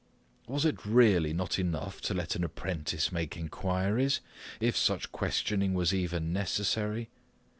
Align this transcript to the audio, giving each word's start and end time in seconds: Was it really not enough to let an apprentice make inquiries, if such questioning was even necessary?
Was 0.47 0.65
it 0.65 0.83
really 0.83 1.31
not 1.31 1.59
enough 1.59 2.01
to 2.01 2.15
let 2.15 2.35
an 2.35 2.43
apprentice 2.43 3.11
make 3.11 3.37
inquiries, 3.37 4.19
if 4.59 4.75
such 4.75 5.11
questioning 5.11 5.75
was 5.75 5.93
even 5.93 6.33
necessary? 6.33 7.09